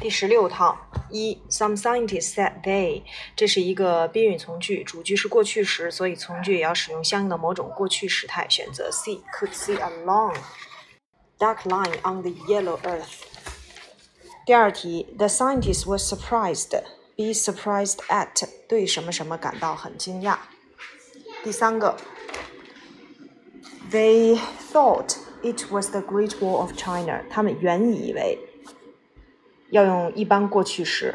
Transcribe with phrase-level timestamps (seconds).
[0.00, 0.76] 第十六套
[1.10, 3.02] 一，Some scientists said they，
[3.36, 8.48] 这是一个宾语从句，主句是过去时，所以从句也要使用相应的某种过去时态。
[8.48, 10.34] 选择 C。Could see a long
[11.38, 13.22] dark line on the yellow earth。
[14.44, 20.38] 第二题，The scientists were surprised。Be surprised at 对什么什么感到很惊讶。
[21.44, 21.96] 第三个，
[23.92, 24.40] They
[24.72, 27.22] thought it was the Great Wall of China。
[27.30, 28.38] 他们原以为。
[29.70, 31.14] 要用一般过去时。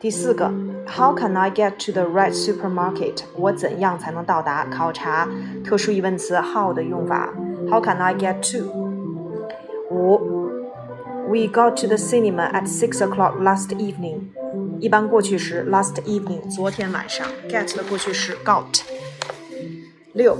[0.00, 0.52] 第四个，
[0.86, 3.22] How can I get to the right supermarket？
[3.36, 4.66] 我怎样才能到达？
[4.66, 5.28] 考察
[5.64, 7.32] 特殊疑问词 how 的用法。
[7.70, 8.66] How can I get to？
[9.90, 10.18] 五，
[11.28, 14.22] We got to the cinema at six o'clock last evening。
[14.80, 17.24] 一般过去时 last evening，昨天晚上。
[17.48, 18.80] Get 的过去时 got。
[20.12, 20.36] 六，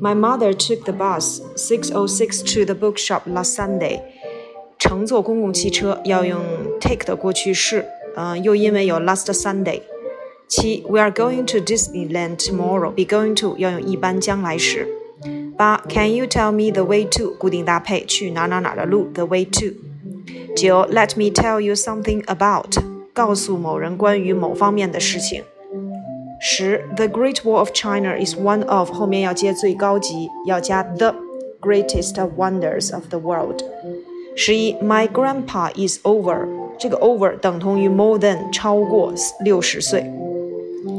[0.00, 4.00] My mother took the bus six o six to the bookshop last Sunday。
[4.94, 6.40] 乘坐公共汽车要用
[6.80, 7.84] take 的过去式，
[8.16, 9.82] 嗯，又因为有 last Sunday。
[10.48, 14.88] 七，We are going to Disneyland tomorrow。Be going to 要用一般将来时。
[15.56, 17.34] 八，Can you tell me the way to？
[17.38, 19.66] 固定搭配，去哪哪哪的路，the way to。
[20.56, 22.82] 九，Let me tell you something about。
[23.12, 25.44] 告诉某人关于某方面的事情。
[26.40, 31.14] 十，The Great Wall of China is one of 后面要接最高级，要加 the
[31.60, 33.62] greatest wonders of the world。
[34.36, 36.46] 十一，My grandpa is over，
[36.78, 39.12] 这个 over 等同于 more than 超过
[39.44, 40.10] 六十岁。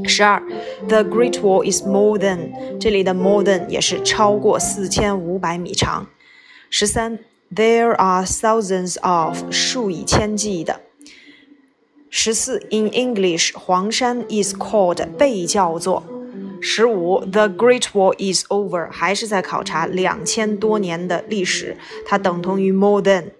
[0.05, 0.41] 十二，
[0.87, 6.07] The Great Wall is more than，这里的 more than 也是超过四千五百米长。
[6.69, 7.19] 十三，
[7.53, 10.81] There are thousands of 数以千计的。
[12.09, 16.03] 十四，In English，黄山 is called 被叫做。
[16.65, 23.31] 十五，The Great Wall is over，还是在考察两千多年的历史，它等同于 more than。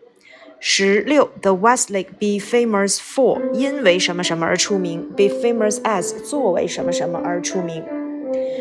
[0.59, 7.83] 十六，The Westlake be famous for，因为什么什么而出名；be famous as，作为什么什么而出名。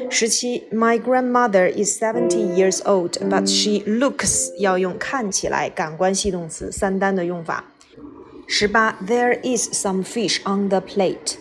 [0.08, 7.66] 十七，My grandmother is seventy years old，but she looks 要用看起来感官系动词三单的用法。
[8.48, 11.36] 十八，There is some fish on the plate，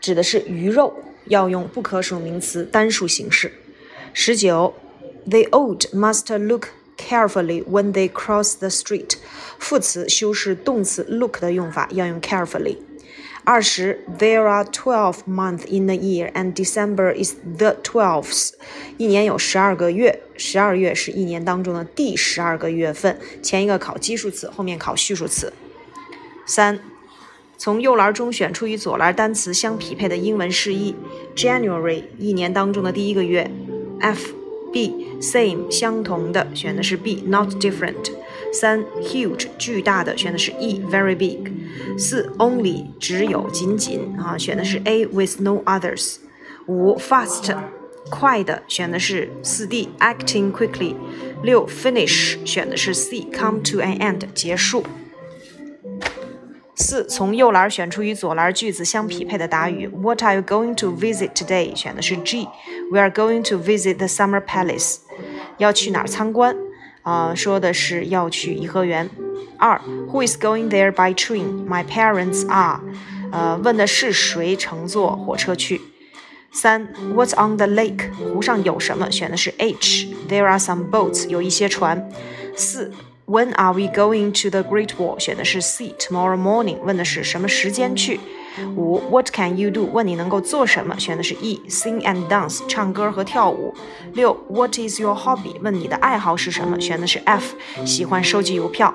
[0.00, 0.94] 指的是鱼肉。
[1.25, 3.53] 要用不可数名词单数形式。
[4.13, 4.73] 十九
[5.29, 9.17] ，The old must look carefully when they cross the street。
[9.57, 12.77] 副词修饰动词 look 的用法要用 carefully。
[13.43, 18.51] 二十，There are twelve months in a year, and December is the twelfth。
[18.97, 23.19] 一年有十二个月，十二月是一年当中的第十二个月份。
[23.41, 25.51] 前一个考基数词，后面考序数词。
[26.45, 26.79] 三。
[27.63, 30.95] 从右栏中选出与左栏单词相匹配的英文释义。
[31.35, 33.51] January 一年当中的第一个月。
[33.99, 34.33] F
[34.73, 38.11] B same 相同的，选的是 B，not different。
[38.51, 41.51] 三 huge 巨大的，选的是 E，very big。
[41.99, 46.15] 四 only 只有仅仅啊，选的是 A，with no others。
[46.65, 47.55] 五 fast
[48.09, 50.95] 快的，选的是四 D，acting quickly。
[51.43, 54.83] 六 finish 选的是 C，come to an end 结束。
[56.80, 59.88] 四，从右栏选出与左栏句子相匹配的答语。
[59.88, 61.74] What are you going to visit today？
[61.74, 64.98] 选的是 G。We are going to visit the Summer Palace。
[65.56, 66.54] 要去哪儿参观？
[67.02, 69.08] 啊，说的是要去颐和园。
[69.58, 72.80] 二，Who is going there by train？My parents are。
[73.32, 75.80] 呃，问的是谁乘坐火车去。
[76.52, 78.12] 三，What's on the lake？
[78.12, 79.10] 湖上有什么？
[79.10, 81.26] 选的是 H。There are some boats。
[81.28, 82.10] 有一些船。
[82.54, 82.92] 四。
[83.30, 85.18] When are we going to the Great Wall？
[85.18, 86.78] 选的是 C。Tomorrow morning。
[86.78, 88.20] 问的是什么时间去？
[88.75, 88.99] 五。
[89.09, 89.85] What can you do？
[89.91, 90.97] 问你能够做什么？
[90.99, 91.61] 选的是 E。
[91.67, 92.61] Sing and dance。
[92.67, 93.73] 唱歌和跳舞。
[94.13, 94.33] 六。
[94.49, 95.59] What is your hobby？
[95.61, 96.79] 问你的爱好是什么？
[96.79, 97.55] 选的是 F。
[97.85, 98.93] 喜欢收集邮票。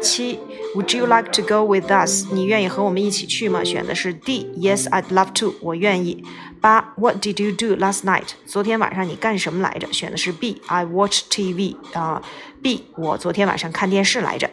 [0.00, 0.38] 七。
[0.74, 2.26] Would you like to go with us？
[2.30, 3.64] 你愿意和我们一起去吗？
[3.64, 4.50] 选的是 D。
[4.58, 5.54] Yes, I'd love to。
[5.60, 6.24] 我愿意。
[6.60, 6.92] 八。
[6.96, 8.28] What did you do last night？
[8.46, 9.92] 昨天晚上你干什么来着？
[9.92, 10.60] 选的是 B。
[10.66, 11.76] I watched TV。
[11.92, 12.22] 啊
[12.62, 12.84] ，B。
[12.96, 14.50] 我昨天晚上看电视来着。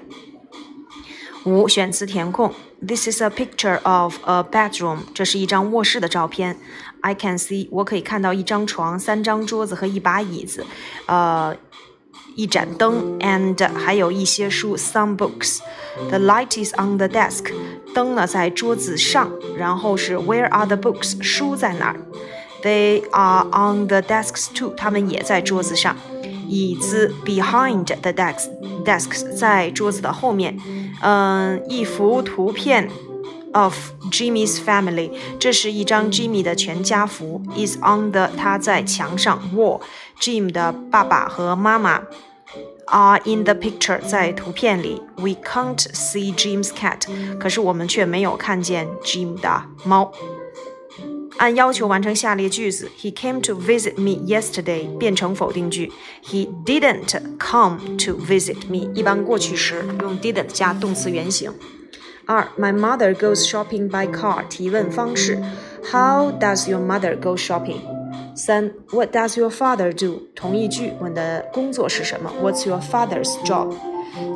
[1.45, 1.69] 五。
[1.69, 2.53] 选词填空。
[2.87, 4.99] This is a picture of a bedroom。
[5.15, 6.57] 这是一张卧室的照片。
[7.01, 7.69] I can see。
[7.71, 10.67] 我可以看到一张床、三张桌子和一把椅子。
[11.07, 11.57] 呃。
[12.37, 17.53] 一盏灯，and 还有一些书，some books。The light is on the desk。
[17.93, 21.21] 灯呢在桌子上，然后是 Where are the books？
[21.21, 21.97] 书在哪儿？
[22.63, 24.75] They are on the desks too。
[24.77, 25.97] 他们也在桌子上。
[26.49, 30.59] 椅子 behind the desk。desks 在桌子的后面。
[31.03, 32.89] 嗯，一幅图片
[33.53, 35.11] of Jimmy's family。
[35.39, 37.43] 这是一张 Jimmy 的全家福。
[37.57, 42.03] Is on the 他在墙上 wall。Jim 的爸爸和妈妈。
[42.93, 45.01] are in the picture，在图片里。
[45.17, 47.07] We can't see Jim's cat，
[47.39, 50.13] 可是我们却没有看见 Jim 的猫。
[51.39, 55.91] 按要求完成下列句子：He came to visit me yesterday 变成否定句；
[56.25, 61.53] He didn't come to visit me 一般过去时用 didn't 加动词原形。
[62.27, 65.41] 二，My mother goes shopping by car 提问方式：
[65.91, 67.81] How does your mother go shopping？
[68.37, 70.23] 三，What does your father do？
[70.35, 72.31] 同义句问的工作是什么？
[72.43, 73.73] What's your father's job？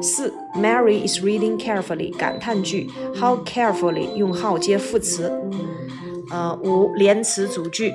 [0.01, 5.31] 四，Mary is reading carefully 感叹句，How carefully 用 how 接副词。
[6.32, 7.94] 呃，五连词组句。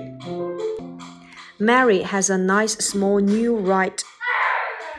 [1.58, 3.98] Mary has a nice small new right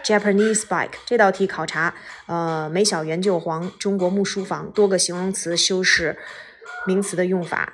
[0.03, 0.93] Japanese bike。
[1.05, 1.93] 这道题考察，
[2.27, 6.17] 呃，美小圆旧黄中国木书房多个形容词修饰
[6.87, 7.73] 名词的用法。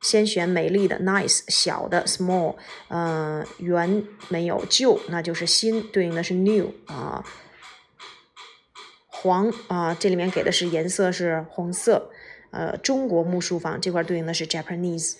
[0.00, 2.56] 先选美丽的 nice 小的 small，
[2.88, 7.24] 呃，圆没有旧，那就是新，对应的是 new 啊。
[9.06, 12.10] 黄啊，这里面给的是颜色是红色。
[12.51, 15.15] 呃，中国木书房这块对应的是 Japanese。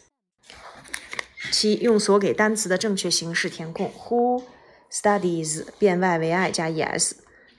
[1.52, 3.92] 七，用所给单词的正确形式填空。
[3.92, 4.44] Who
[4.92, 7.14] studies 变 y 为 i 加 es。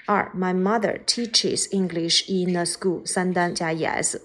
[0.06, 4.18] 二，My mother teaches English in a school 三单加 es。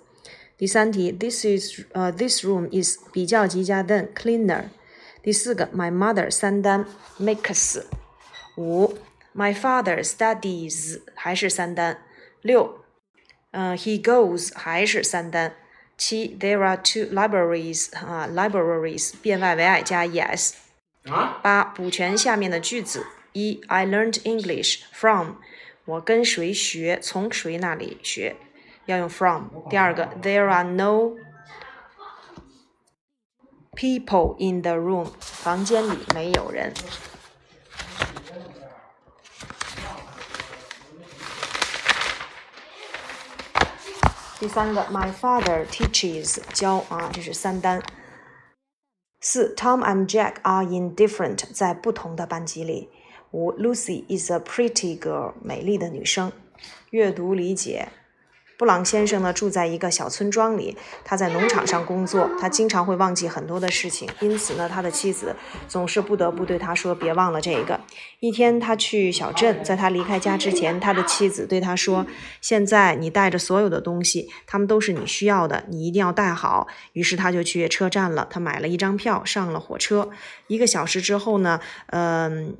[0.57, 4.66] 第三题，This is 呃 This room is 比较级加 then cleaner。
[5.22, 6.86] 第四个，My mother 三单
[7.19, 7.84] makes。
[8.57, 8.94] 五，
[9.36, 11.98] My father studies 还是三单。
[12.42, 12.76] 六。
[13.57, 15.54] 嗯，he goes 还是三单。
[15.95, 20.54] 七，there are two libraries 啊，libraries 变 y 为 i 加 es。
[21.42, 23.06] 八，补全下面的句子。
[23.34, 25.36] 一，I learned English from
[25.86, 28.36] 我跟谁学，从谁那里学，
[28.86, 29.50] 要用 from。
[29.69, 31.16] 第二个，there are no
[33.75, 36.74] people in the room 房间里没有人。
[44.40, 47.82] 第三个，My father teaches 教啊，这是三单。
[49.20, 52.88] 四，Tom and Jack are in different 在不同的班级里。
[53.32, 56.31] 五，Lucy is a pretty girl 美丽的女生。
[56.90, 57.88] 阅读理解。
[58.58, 60.76] 布朗先生呢，住在一个小村庄里。
[61.05, 65.34] 他在农场上工作，他经常会忘记很多的事情，因此呢，他的妻子
[65.69, 67.81] 总是不得不对他说：“别忘了这个。”
[68.19, 72.05] 一天，他去小镇，在他离开家之前，他的妻子对他说
[72.43, 80.10] ：“现在你带着所有的东西，他们都是你需要的，你一定要带好。”于是他就去车站了，他买了一张票，上了火车。
[80.49, 82.56] 一个小时之后呢，嗯。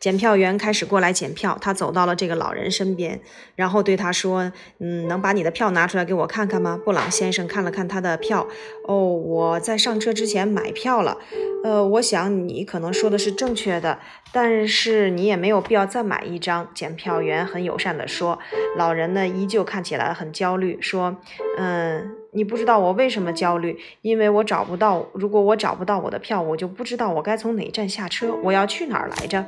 [0.00, 3.20] 检票员开始过来检票，他走到了这个老人身边，
[3.54, 4.50] 然后对他说
[4.80, 8.48] ：“嗯，能把你的票拿出来给我看看吗？”布朗先生看了看他的票，
[8.88, 11.18] 哦，我在上车之前买票了。
[11.62, 13.98] 呃，我想你可能说的是正确的，
[14.32, 16.70] 但是你也没有必要再买一张。
[16.74, 18.38] 检票员很友善地说。
[18.78, 21.18] 老人呢，依旧看起来很焦虑，说
[21.58, 25.06] ：“嗯。”你不知道我为什么焦虑，因为我找不到。
[25.14, 28.34] 如果我找不到我的票，我就不知道我该从哪站下车。
[28.42, 29.44] 我要去哪儿来着？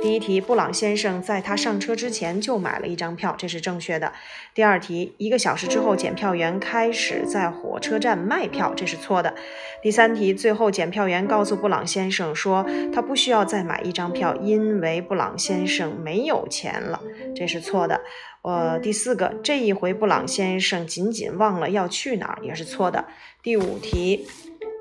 [0.00, 4.12] 第一题，布朗先生在他上车之前就买了一张票，这是正确的。
[4.54, 9.34] 第二题，一个小时之后，检票员开始在火车站卖票，这是错的。
[9.82, 17.00] 第三题，最后检票员告诉布朗先生说，他不需要再买一张票，因为布朗先生没有钱了，
[17.34, 18.00] 这是错的。
[18.42, 23.06] 呃，第四个，这一回布朗先生仅仅忘了要去哪儿，也是错的。
[23.42, 24.26] 第五题，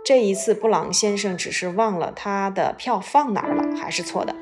[0.06, 4.34] 这一次布朗先生只是忘了他的票放哪儿了，还是错的。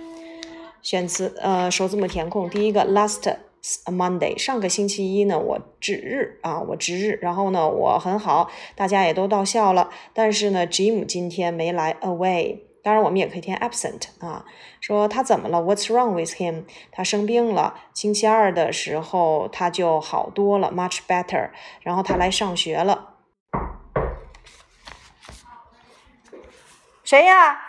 [0.83, 2.47] 选词，呃，首字母填空。
[2.47, 3.38] 第一个，last
[3.86, 12.66] Monday，上个星期一呢，我值日啊，我值日，然后呢，我很好，大家也都到校了，但是呢，Jim 今天没来，away。
[12.88, 14.46] 当然，我们也可以填 absent 啊，
[14.79, 16.63] 说他怎么了？What's wrong with him？
[16.89, 17.77] 他生病了。
[17.94, 21.50] 星期二的时候他就好多了，much better。
[21.82, 23.15] 然后他来上学了。
[27.03, 27.60] 谁呀？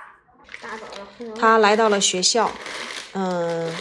[1.37, 2.53] 他来到了学校。
[3.19, 3.73] 嗯。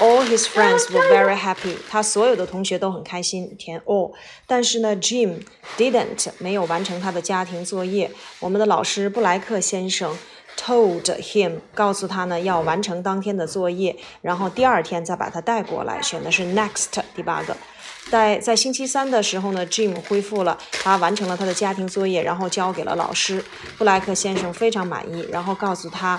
[0.00, 1.76] All his friends were very happy。
[1.90, 3.54] 他所有的同学都很开心。
[3.58, 4.12] 填 all。
[4.46, 5.42] 但是呢，Jim
[5.76, 8.10] didn't 没有完成他的家庭作业。
[8.38, 10.16] 我们的老师布莱克先生
[10.56, 16.00] told him 告诉他呢要完成当天的作业，然后第二天再把他带过来。
[16.00, 17.54] 选的是 next 第八个。
[18.10, 23.44] 在在星期三的时候呢，Jim 恢复了，他完成了他的家庭作业，然后交给了老师。
[23.76, 26.18] 布莱克先生非常满意，然后告诉他。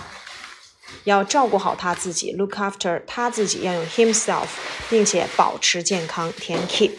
[1.04, 4.48] 要照顾好他自己，look after 他自己，要用 himself，
[4.90, 6.92] 并且保持健康，填 keep。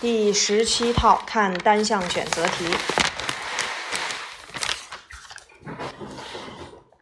[0.00, 2.66] 第十七套看单项选择题。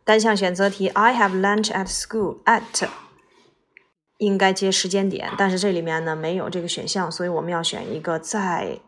[0.02, 2.88] 单项选择题，I have lunch at school at
[4.18, 8.78] 应该接时间点，但是这里面呢没有这个选项，所以我们要选一个在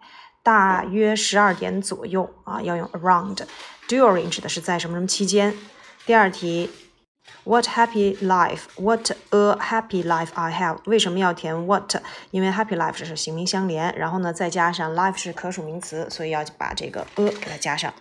[0.42, 3.42] 大约十二点左右啊，要用 around。
[3.88, 5.54] During 指的是在什么什么期间。
[6.06, 6.70] 第二题
[7.44, 10.78] ，What happy life？What a happy life I have？
[10.86, 11.96] 为什么要填 what？
[12.30, 17.92] 因为 happy life 是形名相连，然后呢再加上 life 是可数名词，所以要把这个 a 给它加上。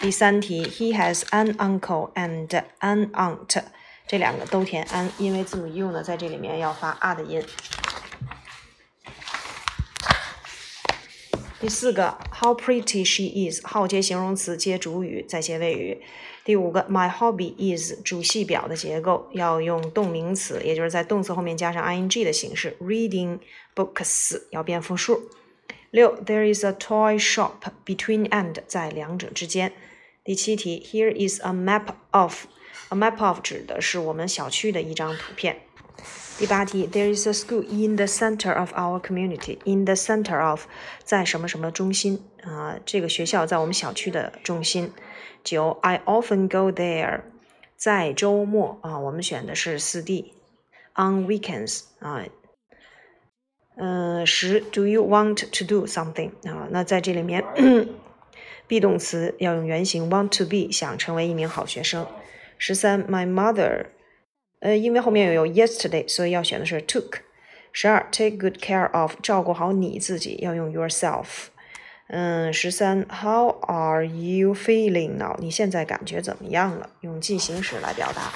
[0.00, 3.62] 第三题，He has an uncle and an aunt。
[4.06, 7.44] 这两个都填 an，因为字母 u 呢在这里面要发 a 的音。
[11.60, 16.00] 第四个，How pretty she is，好接形容词接主语再接谓语。
[16.44, 22.76] 第五个，My hobby is 主系表的结构要用动名词，也就是在动词后面加上 ing 的形式。
[22.80, 23.40] Reading
[23.74, 25.28] books 要变复数。
[25.90, 29.72] 六，There is a toy shop between and 在两者之间。
[30.22, 32.44] 第七题，Here is a map of。
[32.90, 35.62] A map of 指的是我们小区的一张图片。
[36.37, 39.59] 第八题，There is a school in the center of our community.
[39.65, 40.65] In the center of
[41.03, 42.79] 在什么什么中心啊？
[42.85, 44.91] 这个学校在我们小区的中心。
[45.43, 47.21] 九，I often go there.
[47.77, 52.23] 在周末啊，我们选的是四 D。On weekends 啊，
[53.77, 56.67] 嗯，十，Do you want to do something 啊？
[56.69, 57.43] 那在这里面，
[58.67, 62.05] be 动词要用原形 want to be，想成为一名好学生。
[62.57, 63.87] 十三，My mother，
[64.59, 67.19] 呃，因为后面有 yesterday，所以要选的是 took。
[67.71, 71.47] 十二，Take good care of，照顾好你自己，要用 yourself。
[72.07, 75.35] 嗯，十三，How are you feeling now？
[75.39, 76.89] 你现在感觉怎么样了？
[77.01, 78.31] 用进行时来表达。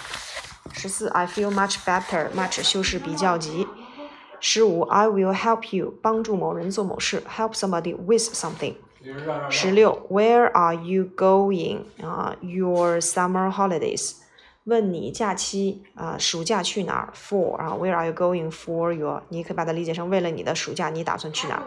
[0.74, 3.68] 十四，I feel much better。much 修饰比较级。
[4.40, 8.76] 十五，I will help you，帮助某人做某事，help somebody with something。
[9.50, 11.84] 十六，Where are you going？
[12.02, 14.14] 啊，Your summer holidays？
[14.66, 17.14] 问你假期啊，暑假去哪儿？
[17.16, 19.24] For 啊，Where are you going for your？
[19.30, 21.64] 你可以把它理解成为了你的暑假，你打算去哪儿？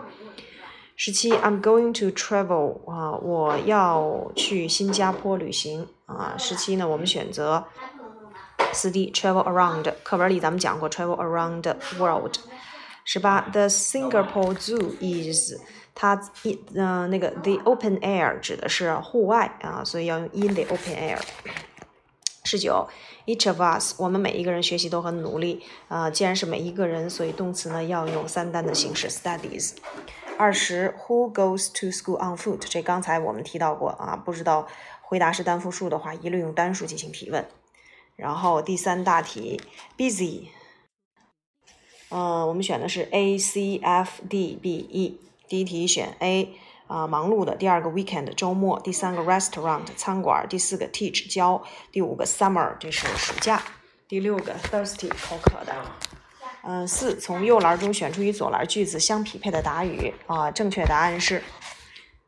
[0.97, 6.35] 十七，I'm going to travel 啊，我要去新加坡旅行啊。
[6.37, 7.65] 十七呢，我们选择
[8.75, 9.91] 四 D，travel around。
[10.03, 12.35] 课文里咱们讲过，travel around the world。
[13.07, 15.55] 十八，The Singapore Zoo is
[15.95, 21.19] 它一嗯那个 the open air 指的是户外啊，所以要用 in the open air。
[22.46, 22.88] 十九
[23.26, 29.74] ，each of us 我们每一个人学习都很努力啊，既然是每一个人，所以动词呢要用三单的形式 studies。
[30.38, 32.60] 二十，Who goes to school on foot？
[32.70, 34.68] 这刚才我们提到过啊，不知道
[35.02, 37.46] 回答是单复数的话，一律用单数进行提问。
[38.16, 39.60] 然后第三大题
[39.98, 40.50] ，busy，
[42.10, 45.20] 嗯，我们选的是 A C F D B E。
[45.48, 46.54] 第一题选 A，
[46.88, 47.56] 啊，忙碌的。
[47.56, 48.80] 第二个 weekend，周末。
[48.80, 50.46] 第三个 restaurant，餐馆。
[50.48, 51.64] 第四个 teach，教。
[51.92, 53.62] 第五个 summer，这是暑假。
[54.08, 55.74] 第六个 thirsty，口渴的。
[56.68, 61.44] 嗯，四，从右栏中选出与左栏句子相匹配的答语啊，正确答案是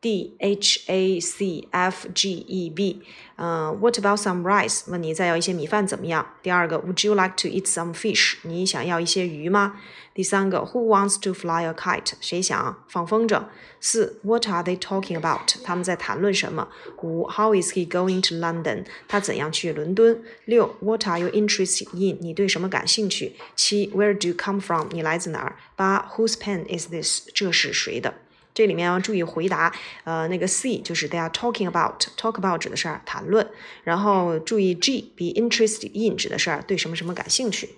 [0.07, 3.03] D H A C F G E B。
[3.37, 4.83] 嗯，What about some rice？
[4.89, 6.27] 问你再要一些米饭怎么样？
[6.43, 8.37] 第二个，Would you like to eat some fish？
[8.43, 9.81] 你想要一些鱼吗？
[10.13, 12.13] 第三个，Who wants to fly a kite？
[12.21, 13.45] 谁想放风筝？
[13.81, 15.55] 四，What are they talking about？
[15.63, 16.69] 他们在谈论什么？
[17.01, 18.85] 五，How is he going to London？
[19.07, 20.21] 他怎样去伦敦？
[20.45, 22.19] 六，What are you interested in？
[22.21, 23.37] 你对什么感兴趣？
[23.55, 24.89] 七，Where do you come from？
[24.91, 25.57] 你来自哪儿？
[25.77, 27.29] 八，Whose pen is this？
[27.33, 28.15] 这是谁的？
[28.58, 29.72] 这里面要注意回答，
[30.04, 33.48] 呃，那个 C 就是 they are talking about，talk about 指的是谈论，
[33.84, 37.76] 然后注意 G be interested in 指的是对什么什么感兴趣。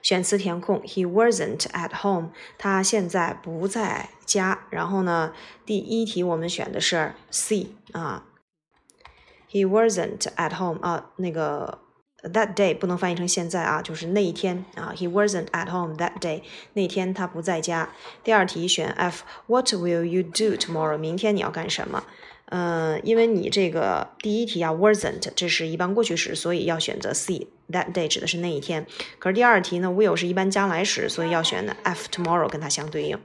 [0.00, 4.68] 选词填空，He wasn't at home，他现在不在家。
[4.70, 5.34] 然后呢，
[5.66, 8.26] 第一题我们选的是 C 啊
[9.50, 11.80] ，He wasn't at home 啊，那个
[12.22, 16.42] that day 不能翻译成现在啊，就是那一天啊，He wasn't at home that day，
[16.74, 17.90] 那天他不在家。
[18.22, 20.98] 第二题选 F，What will you do tomorrow？
[20.98, 22.04] 明天你要干什么？
[22.52, 27.46] 嗯，因为你这个第一题啊，wasn't 这是一般过去时，所以要选择 C。
[27.70, 28.84] That day 指的是那一天。
[29.20, 33.16] 可是第二题呢，will 是一般将来时，所以要选的 F tomorrow 跟它相对应。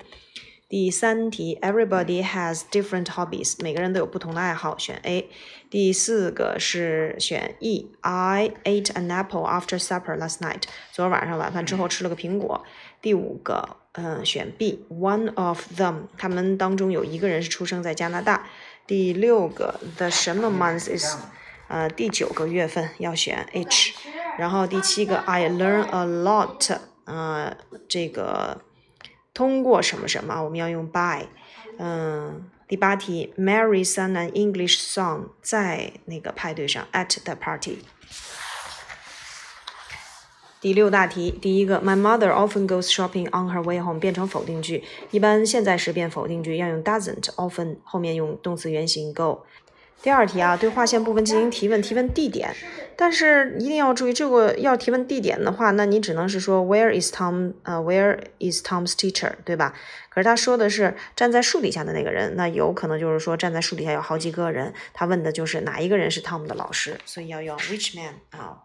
[0.67, 5.29] 第三题，Everybody has different hobbies，每个人都有不同的爱好，选 A。
[5.69, 12.63] 第四个是选 E，I ate an apple after supper last night，昨儿晚上晚饭之后吃了个苹果。
[13.00, 18.48] 第五个，嗯，选 B，One of them，他们当中有一个人是出生在加拿大。
[18.88, 21.15] 第六个，the 什么 month is，
[21.67, 23.93] 呃，第九个月份要选 H，
[24.39, 27.55] 然后第七个，I learn a lot，呃，
[27.88, 28.62] 这个
[29.36, 31.27] 通过什么什么我们要用 by，
[31.77, 37.80] 嗯，第八题，Mary sang an English song 在那个派对上，at the party。
[40.62, 49.44] 第六大题，第一个，My mother often goes shopping on her way home 变成否定句，一般现在时变否定句要用 doesn't often 后面用动词原形 go。
[50.01, 52.55] 第二题啊，对划线部分进行提问，提问地点，
[52.95, 57.53] 但是一定要注意，这个要提问地点的话，那你只能是说 Where is Tom？
[57.63, 59.33] 呃，Where is Tom's teacher？
[59.43, 59.73] 对吧？
[60.09, 68.61] 可是他说的是站在树底下的那个人，那有可能就是说站在树底下有好几个人，他问的就是哪一个人是 Tom 的老师，所以要用 which man 啊。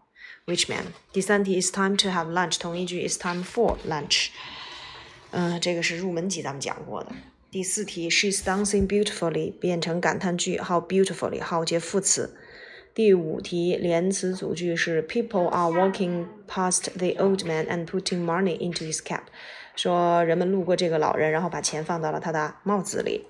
[0.47, 0.85] Which man？
[1.13, 2.59] 第三题，It's time to have lunch。
[2.59, 4.29] 同一句，It's time for lunch。
[5.29, 7.11] 嗯，这个是入门级咱们讲过的。
[7.51, 12.33] 第四题，She's dancing beautifully，变成感叹句，How beautifully，好接副词。
[12.93, 19.23] 第五题，连词组句是 People are walking past the old man and putting money into his cap。
[19.75, 23.25] 说人们路过这个老人，然后把钱放到了他的帽子里。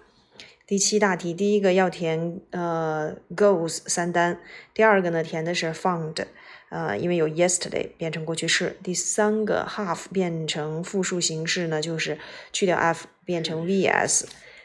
[0.68, 4.40] 第七大题，第一个要填呃 goes 三单，
[4.76, 6.28] 第二个呢填的是 found。
[6.72, 12.18] 呃，因为有 yesterday 变成过去式，第三个 half 变成复数形式呢，就是
[12.54, 14.24] 去掉 f 变成 vs。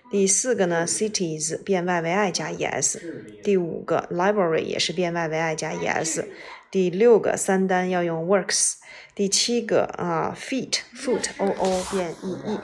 [0.09, 2.97] 第四个呢，cities 变 y 为 i 加 es。
[3.43, 6.25] 第五个 library 也是变 y 为 i 加 es。
[6.71, 8.75] 第六个三单要用 works。
[9.17, 12.61] 第七个啊，feet foot o o 变 e e。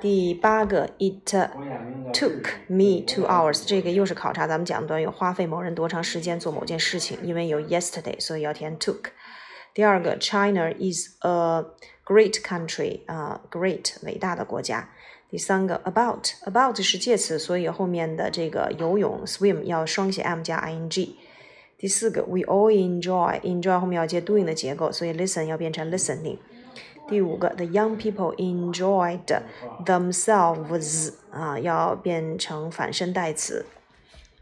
[0.00, 1.28] 第八个，It
[2.12, 3.64] took me two hours。
[3.66, 7.18] 这个又是考察咱们讲的短语，花费某人多长时间做某件事情。
[7.22, 9.10] 因为有 yesterday，所以要填 took。
[9.74, 11.64] 第二个，China is a
[12.04, 14.88] great country，啊，great 伟大的国家。
[15.28, 21.10] 第三个，about，about 是介词，所以后面的这个游泳 swim 要双写 m 加 ing。
[21.78, 26.38] 第四个，We all enjoy，enjoy 后面要接 doing 的结构，所以 listen 要变成 listening。
[27.07, 29.41] 第五个，the young people enjoyed
[29.85, 33.65] themselves 啊，要变成反身代词，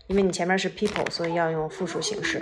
[0.08, 2.42] 因为你前面是 people，所以要用复数形式。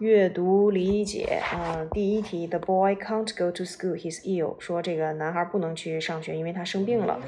[0.00, 7.18] 阅读理解，嗯，第一题，the boy can't go to school, he's ill，说这个男孩不能去上学，因为他生病了。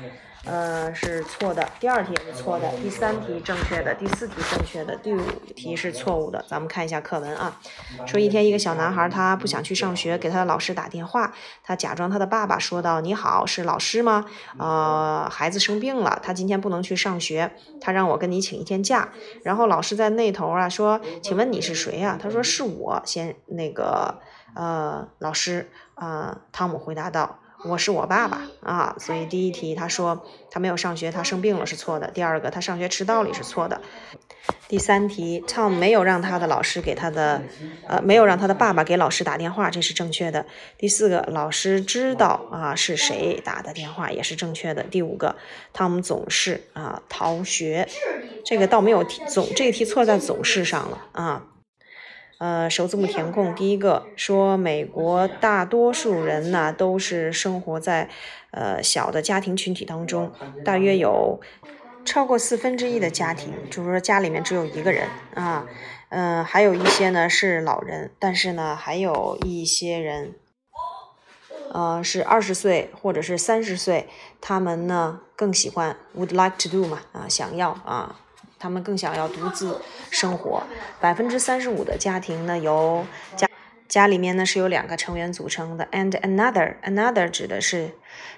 [0.45, 1.69] 呃，是错的。
[1.81, 5.21] 第二题也是错的，第三题正确的，第四题正确的，第五
[5.57, 6.45] 题是错误的。
[6.49, 7.61] 咱们看一下课文啊。
[8.07, 14.25] 说一天，一个小男孩他不想去上学，给他的老师打电话，他假装他的爸爸说道：“你好，是老师吗？
[14.57, 17.51] 呃，孩子生病了，他今天不能去上学，
[17.81, 19.09] 他让我跟你请一天假。”
[19.43, 24.21] 然后老师在那头啊说：“请问你是谁呀？”他说：“是我。”先那个
[24.55, 27.39] 呃，老师啊，汤姆回答道。
[27.65, 32.09] 我是我爸爸啊，所以第一题他说他没有上学，他生病了是错的。
[32.11, 33.81] 第二个他上学迟到了是错的。
[34.69, 37.43] 第三题，Tom 没有让他的老师给他的，
[37.89, 40.45] 呃，没有让他的爸爸给老师打电话，这是正确的。
[40.77, 44.85] 第四个，老师知道啊是谁打的电话，也是正确的。
[44.85, 45.35] 第五个
[45.75, 47.89] ，Tom 总是啊逃学，
[48.45, 51.43] 这个倒没有总这个题错在总是上了啊。
[52.39, 58.11] 呃，首字母填空，第一个说美国大多数人呢都是生活在
[58.51, 60.31] 呃小的家庭群体当中，
[60.63, 61.41] 大约有
[62.05, 65.67] 超过四分之一的家庭，就是说家里面只有一个人啊，
[66.11, 70.35] 嗯，还有一些呢是老人，但是呢还有一些人，
[71.73, 74.09] 呃是二十岁或者是三十岁，
[74.43, 78.21] 他们呢更喜欢 would like to do 嘛啊想要啊。
[78.59, 80.63] 他们更想要独自生活。
[81.01, 83.05] 百分之三十五的家庭呢，由
[83.37, 83.49] 家
[83.89, 85.87] 家里面呢是由两个成员组成的。
[85.93, 87.91] And another another 指的是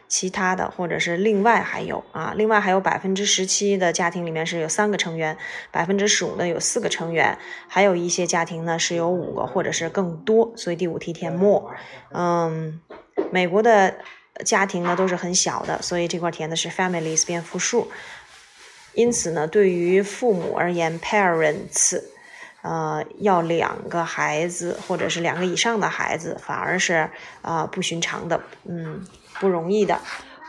[0.06, 5.36] 其他的，或者是另外还有啊，另外还有百分之十七的家庭里面是有三个成员，
[5.70, 10.52] 百分之十五呢有四个成员，还有一些家庭呢是有五个或者是更多。
[10.56, 11.70] 所以第五题填 more。
[12.12, 12.80] 嗯，
[13.32, 13.96] 美国的
[14.44, 17.90] 家庭呢都是很小的，所以这块填的是 families 变复数。
[18.98, 22.02] 因此呢，对于父母而言，parents，
[22.62, 27.08] 呃，要两个孩子或者是两个以上的孩子，反而是
[27.40, 29.06] 啊不寻常的，嗯，
[29.38, 30.00] 不容易的。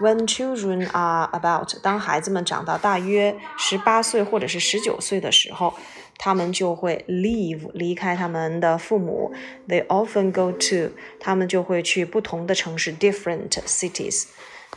[0.01, 5.75] When children are about，当孩子们长到大约十八岁或者是十九岁的时候，
[6.17, 9.31] 他们就会 leave 离开他们的父母。
[9.67, 14.25] They often go to，他们就会去不同的城市，different cities。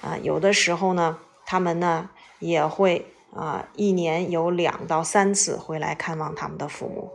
[0.02, 3.06] 啊，有的时候呢，他们呢也会。
[3.34, 7.10] 啊，一年有两到三次回来看望他们的父母。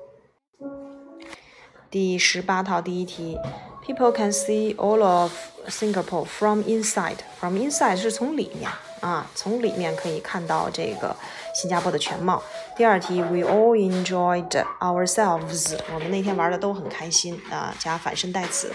[1.89, 3.38] 第十八套第一题
[3.86, 5.32] ，People can see all of
[5.67, 7.17] Singapore from inside.
[7.39, 11.15] From inside 是从里面啊，从里面可以看到这个
[11.56, 12.43] 新加坡的全貌。
[12.75, 14.49] 第二题，We all enjoyed
[14.80, 15.77] ourselves.
[15.93, 18.73] 我们那天玩的都很开心啊，加反身代词。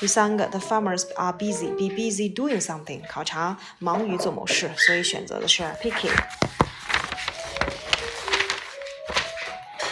[0.00, 6.10] 第三个，the farmers are busy, be busy doing something，考察忙于做某事，所以选择的是 picking。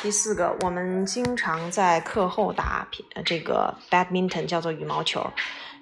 [0.06, 2.88] 第四个，我们经常在课后打
[3.26, 5.32] 这个 badminton，叫做羽毛球，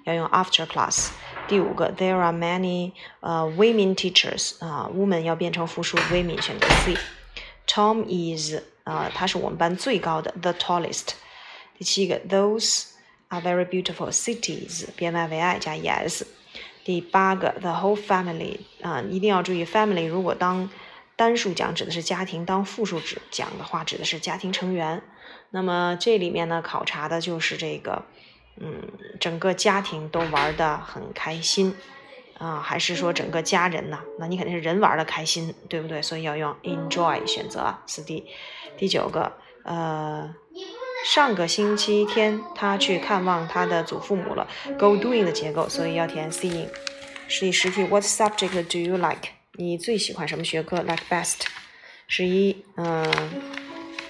[0.04, 1.10] 要用 after class。
[1.48, 11.10] 第五个，there are many 呃 women teachers，啊，women 要变成复数，women 选择 C。Tom is 啊，他是我们班最高的，the tallest。
[11.78, 12.86] 第七个，those
[13.28, 16.24] are very beautiful cities，变 y 为 i 加 es。
[16.84, 20.68] 第八个，the whole family 啊，一定要注意 family 如果当
[21.15, 25.01] 单数讲指的是家庭，当复数指讲的话指的是家庭成员。
[25.51, 28.03] 那么这里面呢，考察的就是这个，
[28.59, 28.81] 嗯，
[29.19, 31.73] 整个家庭都玩的很开心
[32.37, 33.99] 啊，还是说整个家人呢？
[34.19, 36.01] 那你肯定是人玩的开心，对不对？
[36.01, 38.25] 所以要用 enjoy 选择四 D。
[38.77, 39.31] 第九个，
[39.63, 40.35] 呃，
[41.05, 44.45] 上个星期天他去看望他的祖父母了
[44.77, 46.67] ，go doing 的结构，所以要填 seeing。
[47.29, 49.34] 第十题，What subject do you like？
[49.57, 51.41] 你最喜欢什么学科？Like best。
[52.07, 53.05] 十一，嗯，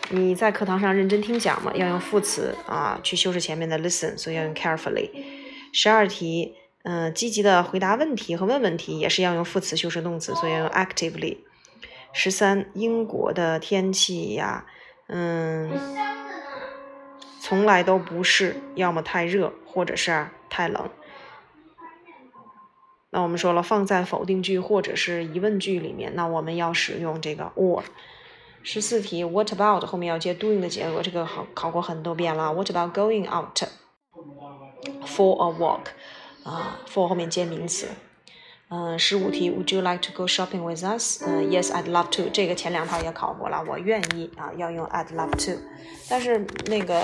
[0.10, 1.72] 你在课堂上认真听讲吗？
[1.76, 5.10] 要用副词啊去修饰前面的 listen，所以要用 carefully。
[5.72, 11.38] 十二题，嗯，积极的回答问题和问问题也是要用副词修饰动词，所以要用 actively。
[12.12, 14.66] 十三，英国的天气呀，
[15.08, 15.70] 嗯，
[17.40, 20.90] 从来都不是要么太热，或者是太冷。
[23.16, 27.82] 那我们说了，放在否定句或者是疑问句里面，那我们要使用这个 or。
[28.62, 32.52] 十四题，What about 后面要接 doing 的结果，这个考考过很多遍了。
[32.52, 33.58] What about going out
[35.06, 35.86] for a walk？
[36.44, 37.88] 啊，for 后面接名词。
[38.68, 41.24] 嗯，十五题，Would you like to go shopping with us？
[41.26, 42.30] 嗯，Yes，I'd love to。
[42.34, 45.62] 这个前两套也考过了，我愿意啊，要用 I'd love to。
[46.10, 47.02] 但是那个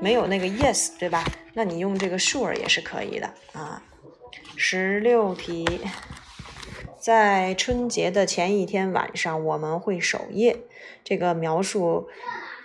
[0.00, 1.22] 没有那个 yes，对吧？
[1.52, 3.80] 那你用这个 sure 也是可以的啊。
[4.56, 5.80] 十六题，
[6.98, 10.58] 在春节的前一天晚上，我们会守夜。
[11.02, 12.08] 这个描述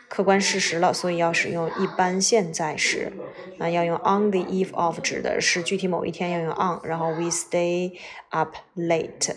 [0.08, 3.12] 客观事实了，所以要使用一般现在时。
[3.58, 7.98] 那要用 on the eve of 指的是具体某一天要用 on，然后 we stay
[8.30, 9.36] up late。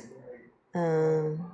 [0.72, 1.44] 嗯。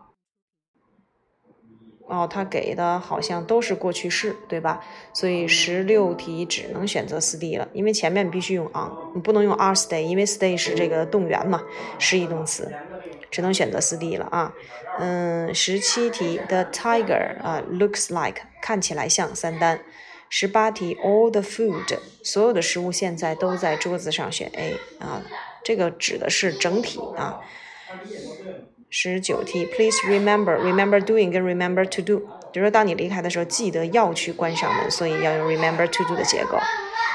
[2.09, 4.83] 哦，他给的好像都是过去式，对吧？
[5.13, 11.63] 所以十六题只能选择四 D 了，因为前面必须用 on，你不能用 are stay，因为 stay 是这个动员嘛，
[11.99, 12.73] 实义动词，
[13.31, 14.53] 只能选择四 D 了啊。
[14.99, 19.81] 嗯，十七题 the tiger 啊 looks like 看起来像三单。
[20.31, 25.23] 十八题 all the food 所有的食物现在都在桌子上，选 A 啊，
[25.63, 27.41] 这个指的是整体啊。
[28.91, 36.59] 十九题，Please remember remember doing 跟 remember to do，就是说当你离开的时候，记得要去关上门，所以要用 remember to do 的结构。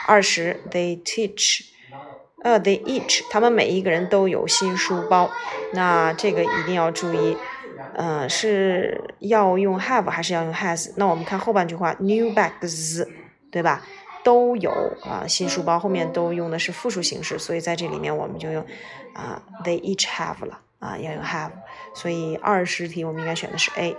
[0.05, 1.65] 二十，They teach，
[2.43, 5.31] 呃，They each，他们每一个人都有新书包，
[5.73, 7.37] 那这个一定要注意，
[7.95, 10.91] 呃，是要用 have 还是要用 has？
[10.97, 13.07] 那我们看后半句话，New bags，
[13.49, 13.81] 对吧？
[14.23, 18.65] 都有啊，新书包后面都用的是复数形式，所以在这里面我们就用
[19.13, 20.59] 啊，They each have 了。
[20.83, 21.51] 啊，要用 have，
[21.95, 23.95] 所以二十题我们应该选的是 A。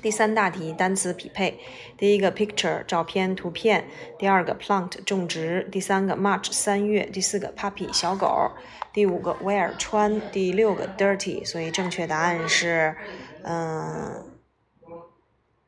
[0.00, 1.60] 第三大题单词匹配，
[1.98, 3.84] 第一个 picture 照片图片，
[4.18, 8.50] 第二个 plant 种植，第三个 March 三月，第四个 puppy 小狗，
[8.92, 12.96] 第五个 wear 穿，第六个 dirty，所以正确答案是
[13.42, 14.30] 嗯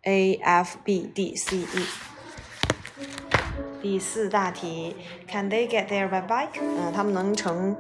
[0.02, 1.86] A F B D C E。
[3.80, 4.96] 第四大题
[5.28, 6.60] ，Can they get there by bike？
[6.60, 7.76] 嗯，他们能乘。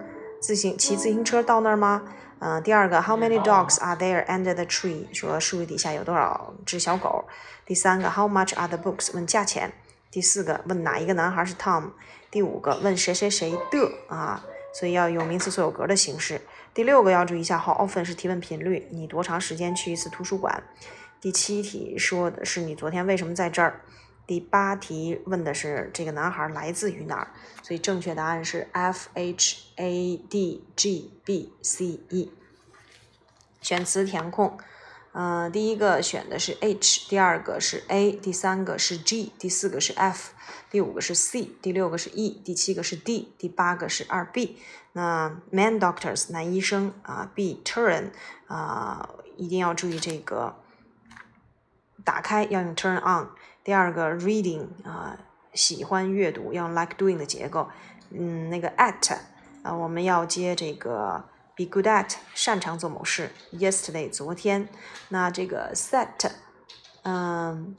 [0.46, 2.04] 自行骑自行车到那儿吗？
[2.38, 5.12] 嗯，第二个，How many dogs are there under the tree？
[5.12, 7.24] 说树底下有多少只小狗？
[7.64, 9.12] 第三个，How much are the books？
[9.12, 9.72] 问价钱。
[10.08, 11.90] 第四个，问哪一个男孩是 Tom？
[12.30, 14.44] 第五个，问谁谁谁的啊？
[14.72, 16.40] 所以要用名词所有格的形式。
[16.72, 20.62] 第六个要注意一下，How often 是提问频率，你多长时间去一次图书馆？
[21.20, 23.80] 第七题说的是你昨天为什么在这儿？
[24.26, 27.28] 第八题问的是这个男孩来自于哪儿，
[27.62, 32.32] 所以正确答案是 F H A D G B C E。
[33.60, 34.58] 选词填空，
[35.12, 40.32] 嗯，第一个选的是 H，第二个是 A，第三个是 G，第四个是 F，
[40.70, 44.58] 第五个是 C，第六个是 E，第七个是 D，第八个是二 B。
[44.92, 48.10] 那 man doctors 男医生啊，B turn
[48.46, 50.56] 啊，一定要注意这个
[52.04, 53.28] 打开要用 turn on。
[53.66, 55.18] 第二个 reading 啊，
[55.52, 57.68] 喜欢阅读，要用 like doing 的结构。
[58.10, 59.16] 嗯，那个 at
[59.64, 61.24] 啊，我们要接这个
[61.56, 63.32] be good at，擅长做某事。
[63.52, 64.68] Yesterday 昨天，
[65.08, 66.30] 那这个 set，
[67.02, 67.76] 嗯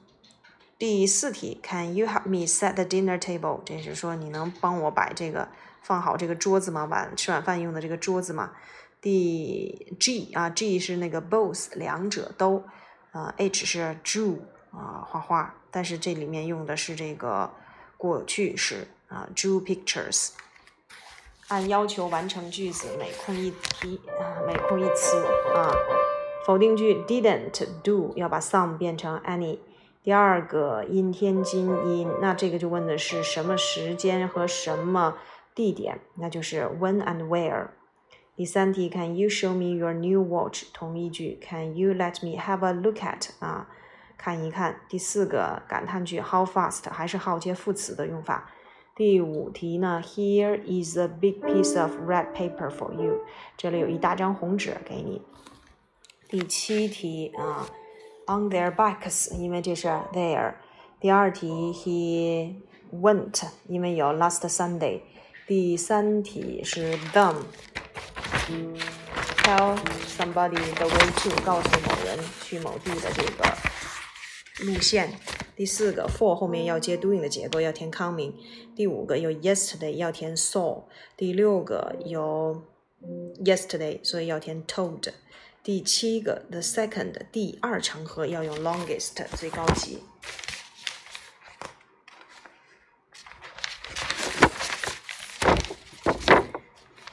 [0.77, 3.61] 第四题，Can you help me set the dinner table？
[3.63, 5.47] 这是说你能帮我摆这个
[5.81, 6.83] 放好这个桌子吗？
[6.83, 8.51] 晚吃晚饭用的这个桌子吗？
[8.99, 12.65] 第 G 啊，G 是那个 both 两者都，
[13.11, 14.39] 啊 H 是 drew
[14.71, 17.51] 啊画画，但是这里面用的是这个
[17.97, 20.31] 过去式啊 drew pictures。
[21.49, 25.17] 按要求完成句子，每空一题啊，每空一词
[25.55, 25.71] 啊。
[26.45, 29.59] 否定句 didn't do 要把 some 变成 any。
[30.03, 35.17] 第二个 in 天津阴，那这个就问的是什么时间和什么
[35.53, 37.67] 地点，那就是 when and where。
[38.35, 40.65] 第三题，Can you show me your new watch？
[40.73, 43.29] 同一句，Can you let me have a look at？
[43.39, 43.67] 啊，
[44.16, 44.80] 看一看。
[44.88, 46.90] 第四个感叹句，How fast？
[46.90, 48.50] 还是 how 接副词的用法。
[48.94, 53.20] 第五题呢，Here is a big piece of red paper for you。
[53.56, 55.22] 这里有一大张红纸给你。
[56.28, 57.66] 第七题啊。
[58.28, 60.54] on their backs，因为这是 there。
[61.00, 62.54] 第二题，he
[62.94, 65.00] went，因为有 last Sunday。
[65.48, 73.44] 第三题是 them。Tell somebody the way to，告诉某人去某地的这个
[74.59, 75.13] 路线。
[75.55, 78.33] 第四个 for 后面要接 doing 的结构，要填 coming。
[78.75, 80.83] 第五个有 yesterday，要填 saw。
[81.15, 82.63] 第六个有
[83.43, 85.11] yesterday，所以要填 told。
[85.63, 89.99] 第七个，the second，第二场合要用 longest，最高级。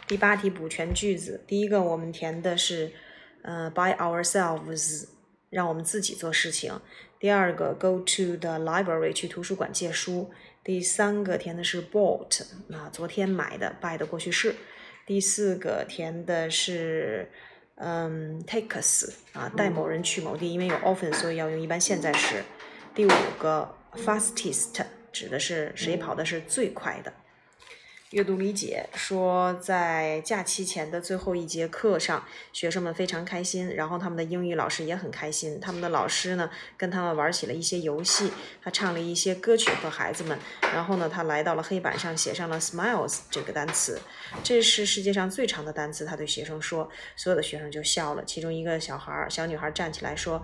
[0.07, 2.93] 第八题补全句子，第一个我们填的是，
[3.43, 5.09] 呃，by ourselves，
[5.49, 6.79] 让我们自己做事情。
[7.25, 10.31] 第二个，go to the library，去图书馆借书。
[10.63, 14.55] 第三个填的是 bought，啊，昨天买的，buy 的过去式。
[15.07, 17.31] 第四个填的是。
[17.77, 22.45] 嗯 take us 啊，带某人去某地，因为有 often，所以要用一般现在时。
[22.95, 27.13] 第五个，fastest 指的是谁跑的是最快的。
[28.15, 35.59] 阅读理解说，在假期前的最后一节课上，学生们非常开心，然后他们的英语老师也很开心。
[35.59, 38.31] 他们的老师呢，跟他们玩起了一些游戏，
[38.63, 40.39] 他唱了一些歌曲和孩子们。
[40.73, 44.01] 然后呢，他来到了黑板上，写上了 smiles 这个单词，
[44.45, 46.07] 这是世界上最长的单词。
[46.07, 48.23] 他对学生说，所有的学生就笑了。
[48.25, 50.41] 其中一个小孩儿，小女孩站起来说。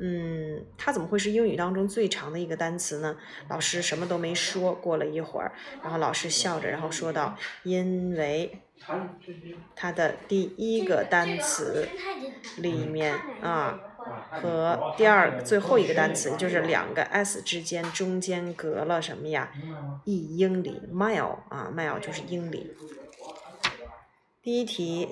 [0.00, 3.16] 嗯，它怎么会是英语当中最长的一个单词呢？
[3.48, 4.68] 老师什么都没说。
[4.80, 8.60] 过了一会儿，然后老师笑着，然后说道：“因为
[9.74, 11.88] 它的第一个单词
[12.58, 13.78] 里面啊，
[14.30, 19.52] 和第二最后一个单词，就是两个 s 之间中间隔了什么呀？
[20.04, 22.76] 一英里，mile 啊，mile 就是英里。
[24.40, 25.08] 第一题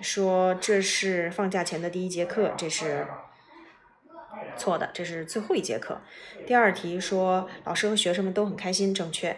[0.00, 3.06] 说这是放假前的第一节课，这是。
[4.60, 5.98] 错的，这是最后一节课。
[6.46, 9.34] 第二题说老师和学生们都很开心，正确。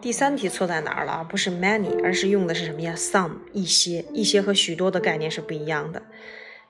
[0.00, 1.22] 第三题错在哪儿了？
[1.28, 6.02] 不是 many，而是用的是什么呀？some 一些，一些和许多的概念是不一样的。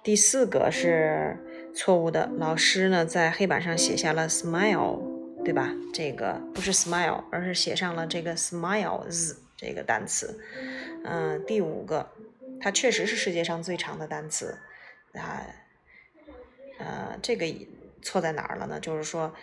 [0.02, 1.38] 第四个是
[1.72, 5.00] 错误的，老师呢在黑板上写下了 smile，
[5.44, 5.72] 对吧？
[5.94, 10.40] 这个不是 smile，而是写上了这个 smiles 这个单词。
[11.04, 12.10] 嗯，第五个，
[12.60, 14.58] 它确实是世界上最长的单词，
[15.14, 15.46] 啊。
[16.80, 17.46] 呃，这个
[18.00, 18.80] 错在哪儿了呢？
[18.80, 19.34] 就是说，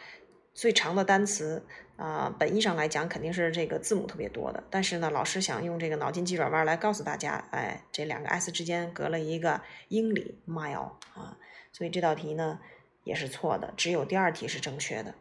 [0.55, 1.63] 最长的单词
[1.95, 4.63] 啊，本意上来讲肯定是这个字母特别多的。
[4.71, 11.37] 但是呢，老师想用这个脑筋急转弯来告诉大家，哎，这两个 s 之间隔了一个英里 mile 啊，
[11.71, 12.59] 所以这道题呢
[13.03, 15.13] 也是错的，只有第二题是正确的。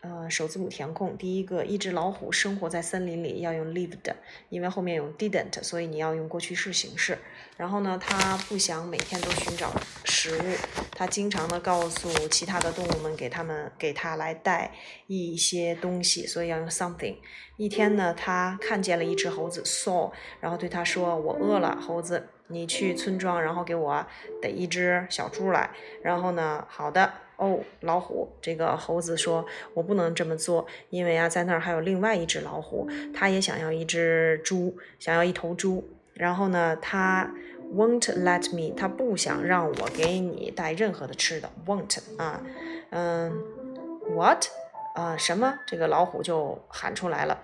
[0.00, 4.12] 呃，首字母填空，第一个，一只老虎生活在森林里，要用 lived，
[4.48, 7.16] 因为后面有 didn't，所以你要用过去式形式。
[7.56, 9.72] 然后呢，它不想每天都寻找
[10.04, 10.42] 食物，
[10.90, 14.72] 它经常的告诉其他的动物们，给他们给它来带
[15.06, 17.16] 一些东西，所以要用 something。
[17.56, 24.06] 一天呢，他看见了一只猴子 saw，然后对他说：“我饿了，猴子，你去村庄，然后给我
[24.42, 25.70] 逮一只小猪来。”
[26.02, 27.12] 然后呢，好的。
[27.36, 29.44] 哦，老虎，这个猴子说
[29.74, 35.86] ：“我不能这么做，因为啊，在那儿还有另外一只老虎，他也想要一只猪，想要一头猪。
[36.14, 37.30] 然后呢，他
[37.74, 42.40] won't let me，他不想让我给你带任何的吃的，won't 啊，
[42.90, 43.30] 嗯
[44.14, 44.46] ，what
[44.94, 45.58] 啊，什么？
[45.66, 47.38] 这个老虎就喊出来了，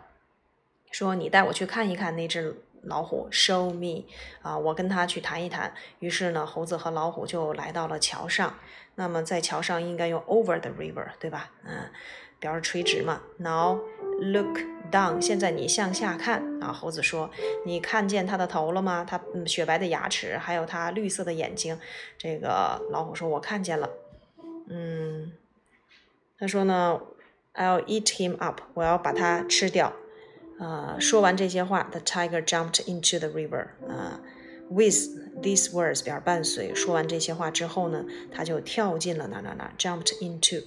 [0.90, 4.02] 说你带我去看一看那只。”老虎，show me，
[4.42, 5.72] 啊，我跟他去谈一谈。
[6.00, 8.52] 于是呢，猴子和老虎就来到了桥上。
[8.94, 11.50] 那么在桥上应该用 over the river，对吧？
[11.64, 11.90] 嗯，
[12.38, 13.22] 表示垂直嘛。
[13.38, 13.80] Now
[14.20, 16.72] look down，现在你向下看啊。
[16.72, 17.30] 猴子说
[17.64, 19.04] ：“你看见他的头了吗？
[19.08, 21.78] 他雪白的牙齿，还有他绿色的眼睛。”
[22.18, 23.88] 这个老虎说：“我看见了。”
[24.68, 25.32] 嗯，
[26.38, 27.00] 他说呢
[27.54, 29.92] ，I'll eat him up，我要把它吃掉。
[30.58, 33.68] 呃，说完这些话，the tiger jumped into the river。
[33.88, 34.20] 啊
[34.74, 36.74] ，with these words 表示伴随。
[36.74, 38.04] 说完这些话之后呢，
[38.34, 40.64] 他就跳进了哪哪哪，jumped into。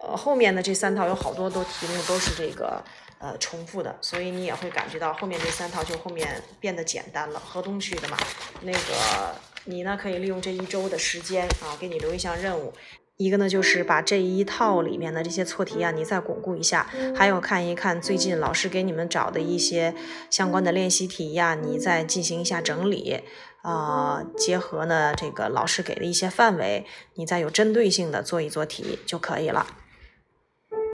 [0.00, 2.84] 呃，后面的这三套有好多都题目都是这个
[3.18, 7.38] 呃重复的，所以你也会感觉到后面这三套就后面变得简单了。
[7.40, 8.18] 河东区的嘛，
[8.62, 12.72] 那个你呢可以利用这一周的时间啊，给你留一项任务。
[13.16, 19.94] 一个呢，就是把这一套里面的这些错题呀，你再巩固一下；还有看一看最近老师给你们找的一些
[20.30, 23.22] 相关的练习题呀，你再进行一下整理
[23.62, 24.24] 啊。
[24.36, 29.64] 结合呢这个老师给的一些范围，你再有针对性的做一做题就可以了。